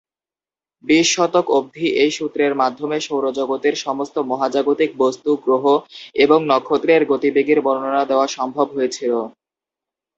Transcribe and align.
বিশ 0.83 1.07
শতক 1.15 1.45
অবধি 1.51 1.87
এই 2.03 2.11
সূত্রের 2.17 2.53
মাধ্যমে 2.61 2.97
সৌরজগতের 2.99 3.75
সমস্ত 3.85 4.15
মহাজাগতিক 4.31 4.91
বস্তু, 5.03 5.29
গ্রহ 5.45 5.63
এবং 6.15 6.39
নক্ষত্রের 6.51 7.01
গতিবেগের 7.11 7.59
বর্ণনা 7.61 8.03
দেওয়া 8.05 8.27
সম্ভব 8.37 8.67
হয়েছিল। 8.75 9.13